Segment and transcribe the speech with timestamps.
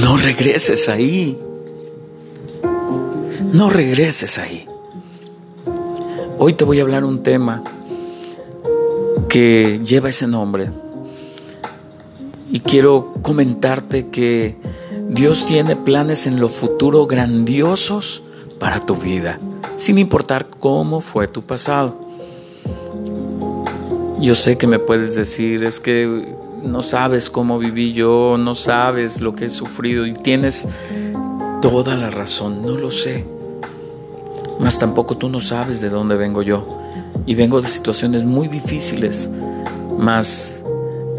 [0.00, 1.38] No regreses ahí.
[3.52, 4.66] No regreses ahí.
[6.38, 7.62] Hoy te voy a hablar un tema
[9.28, 10.70] que lleva ese nombre.
[12.50, 14.56] Y quiero comentarte que
[15.08, 18.22] Dios tiene planes en lo futuro grandiosos
[18.58, 19.38] para tu vida,
[19.76, 21.96] sin importar cómo fue tu pasado.
[24.20, 29.20] Yo sé que me puedes decir, es que no sabes cómo viví yo, no sabes
[29.20, 30.66] lo que he sufrido y tienes
[31.60, 33.24] toda la razón, no lo sé.
[34.60, 36.64] Mas tampoco tú no sabes de dónde vengo yo.
[37.26, 39.30] Y vengo de situaciones muy difíciles,
[39.98, 40.64] mas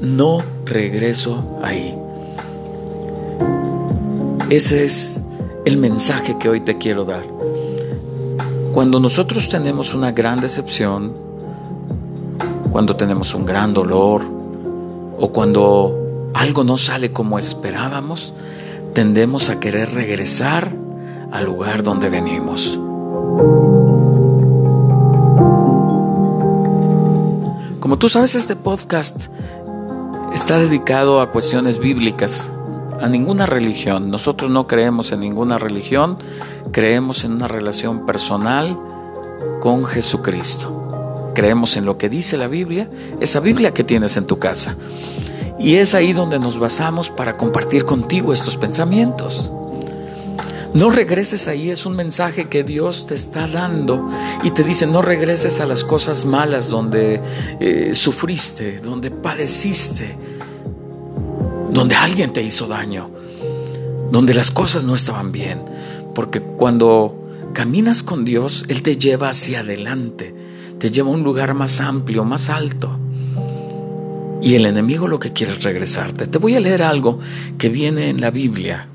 [0.00, 1.94] no regreso ahí.
[4.50, 5.22] Ese es
[5.64, 7.22] el mensaje que hoy te quiero dar.
[8.74, 11.14] Cuando nosotros tenemos una gran decepción,
[12.70, 14.41] cuando tenemos un gran dolor
[15.18, 18.32] o cuando algo no sale como esperábamos,
[18.94, 20.72] tendemos a querer regresar
[21.30, 22.78] al lugar donde venimos.
[27.80, 29.28] Como tú sabes, este podcast
[30.32, 32.50] está dedicado a cuestiones bíblicas,
[33.00, 34.10] a ninguna religión.
[34.10, 36.18] Nosotros no creemos en ninguna religión,
[36.70, 38.78] creemos en una relación personal
[39.60, 40.81] con Jesucristo.
[41.34, 42.88] Creemos en lo que dice la Biblia,
[43.20, 44.76] esa Biblia que tienes en tu casa.
[45.58, 49.52] Y es ahí donde nos basamos para compartir contigo estos pensamientos.
[50.74, 54.08] No regreses ahí, es un mensaje que Dios te está dando
[54.42, 57.20] y te dice, no regreses a las cosas malas donde
[57.60, 60.16] eh, sufriste, donde padeciste,
[61.70, 63.10] donde alguien te hizo daño,
[64.10, 65.62] donde las cosas no estaban bien.
[66.14, 70.34] Porque cuando caminas con Dios, Él te lleva hacia adelante,
[70.82, 72.98] te lleva a un lugar más amplio, más alto.
[74.42, 76.26] Y el enemigo lo que quiere es regresarte.
[76.26, 77.20] Te voy a leer algo
[77.56, 78.88] que viene en la Biblia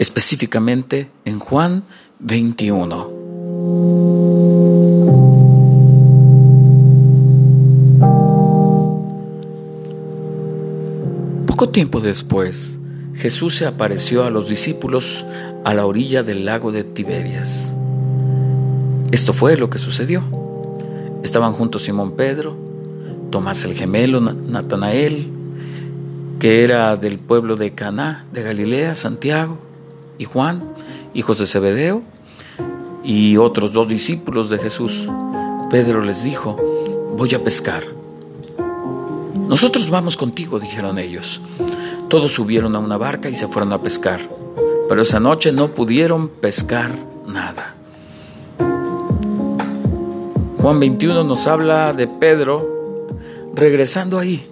[0.00, 1.84] específicamente en Juan
[2.18, 3.12] 21.
[11.46, 12.80] Poco tiempo después,
[13.14, 15.24] Jesús se apareció a los discípulos
[15.64, 17.72] a la orilla del lago de Tiberias.
[19.12, 20.43] Esto fue lo que sucedió.
[21.24, 22.54] Estaban juntos Simón Pedro,
[23.30, 25.30] Tomás el gemelo, Natanael,
[26.38, 29.56] que era del pueblo de Caná de Galilea, Santiago,
[30.18, 30.62] y Juan,
[31.14, 32.02] hijos de Zebedeo,
[33.02, 35.08] y otros dos discípulos de Jesús.
[35.70, 36.56] Pedro les dijo,
[37.16, 37.84] voy a pescar.
[39.48, 41.40] Nosotros vamos contigo, dijeron ellos.
[42.08, 44.20] Todos subieron a una barca y se fueron a pescar,
[44.90, 46.94] pero esa noche no pudieron pescar
[47.26, 47.73] nada.
[50.64, 53.06] Juan 21 nos habla de Pedro
[53.52, 54.48] regresando ahí,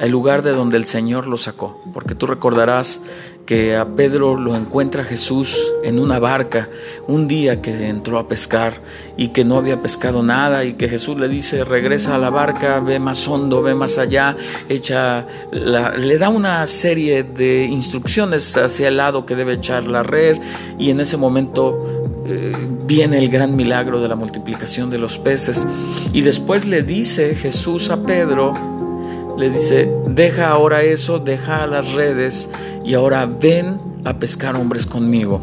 [0.00, 3.02] el lugar de donde el Señor lo sacó, porque tú recordarás
[3.44, 6.70] que a Pedro lo encuentra Jesús en una barca
[7.08, 8.80] un día que entró a pescar
[9.18, 12.80] y que no había pescado nada y que Jesús le dice regresa a la barca,
[12.80, 18.96] ve más hondo, ve más allá, echa le da una serie de instrucciones hacia el
[18.96, 20.38] lado que debe echar la red
[20.78, 22.52] y en ese momento eh,
[22.86, 25.66] viene el gran milagro de la multiplicación de los peces
[26.12, 28.54] y después le dice Jesús a Pedro
[29.40, 32.50] le dice, deja ahora eso, deja las redes
[32.84, 35.40] y ahora ven a pescar hombres conmigo.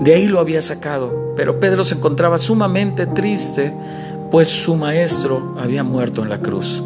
[0.00, 3.74] De ahí lo había sacado, pero Pedro se encontraba sumamente triste,
[4.30, 6.84] pues su maestro había muerto en la cruz.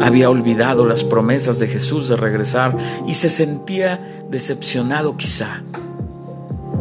[0.00, 2.76] Había olvidado las promesas de Jesús de regresar
[3.06, 5.62] y se sentía decepcionado quizá,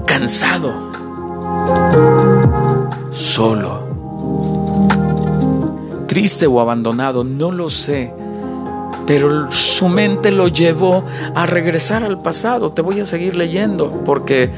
[0.08, 0.74] cansado,
[3.12, 3.78] solo
[6.18, 8.12] triste o abandonado, no lo sé.
[9.06, 11.04] Pero su mente lo llevó
[11.36, 12.72] a regresar al pasado.
[12.72, 14.50] Te voy a seguir leyendo porque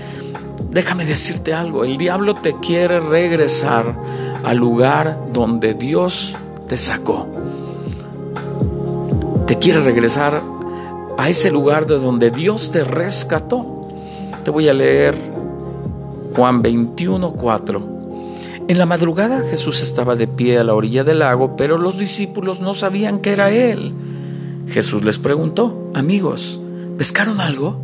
[0.71, 3.94] déjame decirte algo, el diablo te quiere regresar
[4.41, 6.38] al lugar donde Dios
[6.69, 7.27] te sacó.
[9.45, 10.41] Te quiere regresar
[11.18, 13.83] a ese lugar de donde Dios te rescató.
[14.45, 15.28] Te voy a leer
[16.35, 17.99] Juan 21, 4.
[18.67, 22.61] En la madrugada Jesús estaba de pie a la orilla del lago, pero los discípulos
[22.61, 23.93] no sabían que era Él.
[24.67, 26.59] Jesús les preguntó, amigos,
[26.97, 27.81] ¿pescaron algo?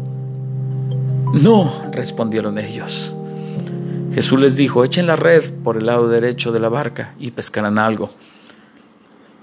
[1.34, 3.16] No, respondieron ellos.
[4.14, 7.80] Jesús les dijo, echen la red por el lado derecho de la barca y pescarán
[7.80, 8.12] algo.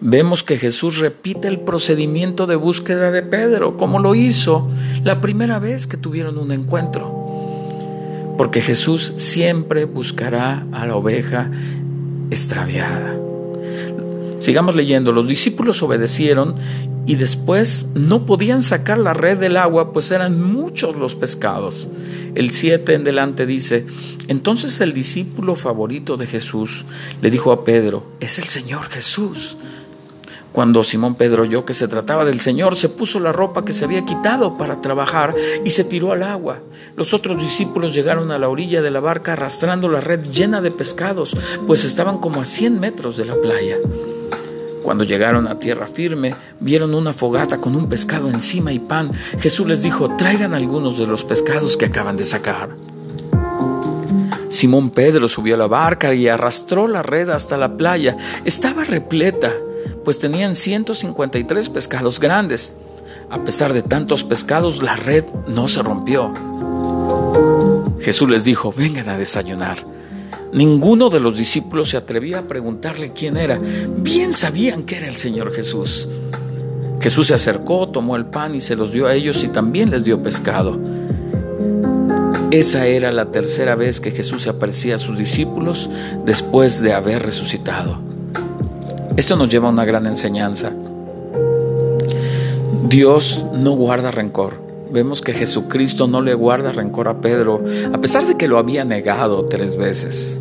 [0.00, 4.68] Vemos que Jesús repite el procedimiento de búsqueda de Pedro, como lo hizo
[5.02, 7.21] la primera vez que tuvieron un encuentro
[8.36, 11.50] porque Jesús siempre buscará a la oveja
[12.30, 13.16] extraviada.
[14.38, 15.12] Sigamos leyendo.
[15.12, 16.56] Los discípulos obedecieron
[17.06, 21.88] y después no podían sacar la red del agua, pues eran muchos los pescados.
[22.34, 23.86] El 7 en delante dice,
[24.28, 26.84] entonces el discípulo favorito de Jesús
[27.20, 29.56] le dijo a Pedro, es el Señor Jesús.
[30.52, 33.86] Cuando Simón Pedro oyó que se trataba del Señor, se puso la ropa que se
[33.86, 35.34] había quitado para trabajar
[35.64, 36.60] y se tiró al agua.
[36.94, 40.70] Los otros discípulos llegaron a la orilla de la barca arrastrando la red llena de
[40.70, 41.34] pescados,
[41.66, 43.78] pues estaban como a 100 metros de la playa.
[44.82, 49.10] Cuando llegaron a tierra firme, vieron una fogata con un pescado encima y pan.
[49.38, 52.76] Jesús les dijo, traigan algunos de los pescados que acaban de sacar.
[54.48, 58.18] Simón Pedro subió a la barca y arrastró la red hasta la playa.
[58.44, 59.54] Estaba repleta
[60.04, 62.74] pues tenían 153 pescados grandes.
[63.30, 66.32] A pesar de tantos pescados, la red no se rompió.
[68.00, 69.84] Jesús les dijo, vengan a desayunar.
[70.52, 73.58] Ninguno de los discípulos se atrevía a preguntarle quién era.
[73.96, 76.08] Bien sabían que era el Señor Jesús.
[77.00, 80.04] Jesús se acercó, tomó el pan y se los dio a ellos y también les
[80.04, 80.78] dio pescado.
[82.50, 85.88] Esa era la tercera vez que Jesús se aparecía a sus discípulos
[86.26, 88.11] después de haber resucitado.
[89.14, 90.72] Esto nos lleva a una gran enseñanza.
[92.88, 94.60] Dios no guarda rencor.
[94.90, 97.62] Vemos que Jesucristo no le guarda rencor a Pedro,
[97.92, 100.40] a pesar de que lo había negado tres veces,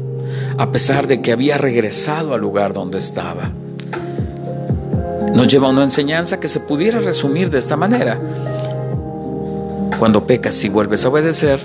[0.58, 3.52] a pesar de que había regresado al lugar donde estaba.
[5.34, 8.20] Nos lleva a una enseñanza que se pudiera resumir de esta manera.
[10.00, 11.60] Cuando pecas y vuelves a obedecer,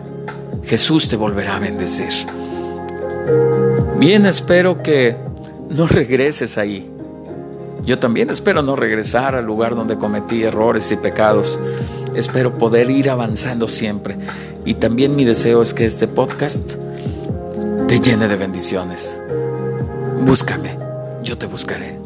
[0.64, 2.12] Jesús te volverá a bendecir.
[3.97, 5.17] Bien, espero que
[5.70, 6.95] no regreses ahí
[7.87, 11.61] yo también espero no regresar al lugar donde cometí errores y pecados.
[12.17, 14.17] Espero poder ir avanzando siempre.
[14.65, 16.75] Y también mi deseo es que este podcast
[17.87, 19.21] te llene de bendiciones.
[20.19, 20.77] Búscame,
[21.23, 22.06] yo te buscaré.